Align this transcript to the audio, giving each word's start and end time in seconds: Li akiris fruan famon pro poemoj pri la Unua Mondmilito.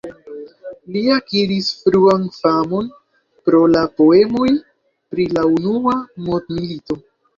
Li 0.93 1.01
akiris 1.15 1.67
fruan 1.81 2.25
famon 2.39 2.89
pro 3.49 3.61
poemoj 4.01 4.49
pri 5.13 5.27
la 5.39 5.45
Unua 5.59 5.95
Mondmilito. 6.29 6.99